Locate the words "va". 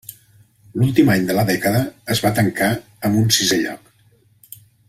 2.25-2.33